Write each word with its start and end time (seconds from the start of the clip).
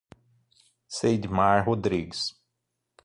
Ceidmar 0.97 1.63
Rodrigues 1.67 2.33